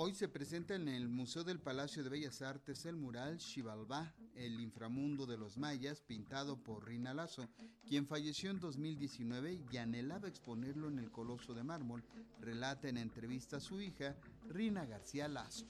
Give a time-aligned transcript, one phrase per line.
[0.00, 4.60] Hoy se presenta en el Museo del Palacio de Bellas Artes el mural Xibalbá, el
[4.60, 7.48] inframundo de los mayas, pintado por Rina Lazo,
[7.84, 12.04] quien falleció en 2019 y anhelaba exponerlo en el Coloso de Mármol,
[12.40, 14.14] relata en entrevista a su hija,
[14.48, 15.66] Rina García Lazo.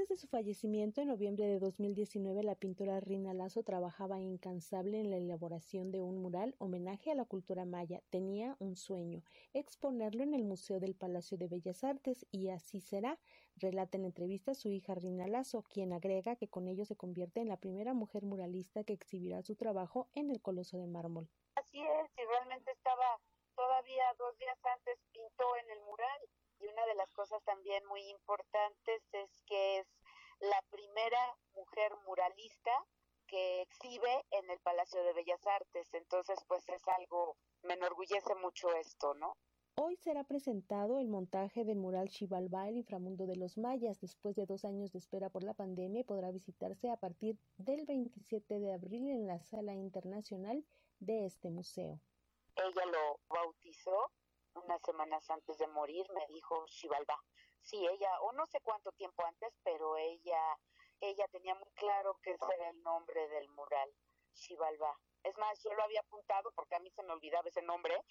[0.00, 5.10] Antes de su fallecimiento, en noviembre de 2019, la pintora Rina Lazo trabajaba incansable en
[5.10, 8.00] la elaboración de un mural homenaje a la cultura maya.
[8.08, 13.18] Tenía un sueño, exponerlo en el Museo del Palacio de Bellas Artes, y así será,
[13.56, 17.48] relata en entrevista su hija Rina Lazo, quien agrega que con ello se convierte en
[17.48, 21.28] la primera mujer muralista que exhibirá su trabajo en el Coloso de Mármol.
[21.56, 23.20] Así es, y realmente estaba
[23.60, 26.20] todavía dos días antes pintó en el mural
[26.60, 29.86] y una de las cosas también muy importantes es que es
[30.40, 32.72] la primera mujer muralista
[33.26, 35.92] que exhibe en el Palacio de Bellas Artes.
[35.92, 39.36] Entonces, pues es algo, me enorgullece mucho esto, ¿no?
[39.76, 44.00] Hoy será presentado el montaje del mural Xibalbá, el inframundo de los mayas.
[44.00, 48.58] Después de dos años de espera por la pandemia, podrá visitarse a partir del 27
[48.58, 50.64] de abril en la sala internacional
[50.98, 52.00] de este museo.
[52.60, 54.12] Ella lo bautizó
[54.54, 57.18] unas semanas antes de morir me dijo Xibalba.
[57.62, 60.58] Sí, ella, o no sé cuánto tiempo antes, pero ella,
[61.00, 63.94] ella tenía muy claro que ese era el nombre del mural,
[64.34, 64.98] Xibalba.
[65.22, 68.02] Es más, yo lo había apuntado porque a mí se me olvidaba ese nombre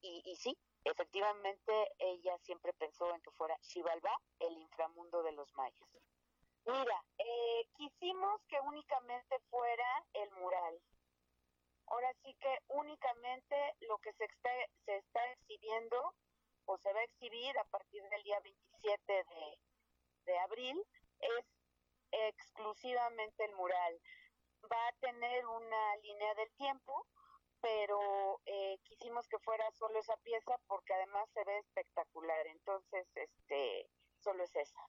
[0.00, 5.52] y, y sí, efectivamente ella siempre pensó en que fuera Xibalba, el inframundo de los
[5.54, 5.88] mayas.
[6.64, 10.82] Mira, eh, quisimos que únicamente fuera el mural,
[12.28, 14.50] Ahora sí que únicamente lo que se está,
[14.84, 16.14] se está exhibiendo
[16.66, 19.58] o se va a exhibir a partir del día 27 de,
[20.26, 20.84] de abril
[21.20, 21.46] es
[22.10, 24.00] exclusivamente el mural.
[24.70, 27.06] Va a tener una línea del tiempo,
[27.62, 32.46] pero eh, quisimos que fuera solo esa pieza porque además se ve espectacular.
[32.48, 33.88] Entonces, este,
[34.20, 34.80] solo es esa.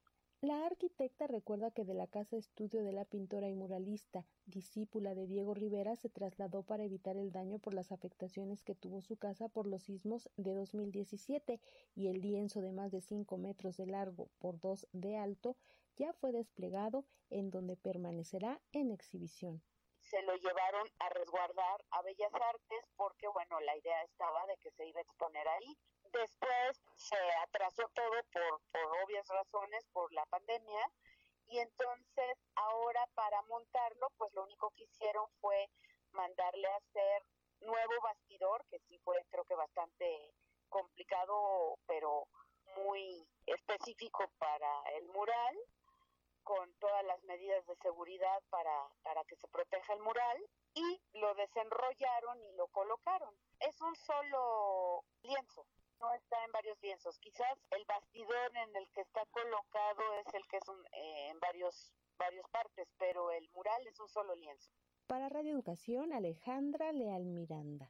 [0.42, 5.28] La arquitecta recuerda que de la casa estudio de la pintora y muralista, discípula de
[5.28, 9.50] Diego Rivera, se trasladó para evitar el daño por las afectaciones que tuvo su casa
[9.50, 11.60] por los sismos de 2017
[11.94, 15.58] y el lienzo de más de 5 metros de largo por 2 de alto
[15.98, 19.62] ya fue desplegado en donde permanecerá en exhibición
[20.10, 24.72] se lo llevaron a resguardar a Bellas Artes porque, bueno, la idea estaba de que
[24.72, 25.78] se iba a exponer ahí.
[26.12, 30.92] Después se atrasó todo por, por obvias razones, por la pandemia,
[31.48, 35.70] y entonces ahora para montarlo, pues lo único que hicieron fue
[36.12, 37.24] mandarle a hacer
[37.62, 40.34] nuevo bastidor, que sí fue creo que bastante
[40.70, 42.28] complicado, pero
[42.78, 45.58] muy específico para el mural,
[46.44, 50.38] con todas las medidas de seguridad para, para que se proteja el mural,
[50.74, 53.34] y lo desenrollaron y lo colocaron.
[53.60, 55.66] Es un solo lienzo,
[56.00, 57.18] no está en varios lienzos.
[57.20, 61.94] Quizás el bastidor en el que está colocado es el que es eh, en varios
[62.18, 64.70] varias partes, pero el mural es un solo lienzo.
[65.08, 67.90] Para Radio Educación, Alejandra Leal Miranda.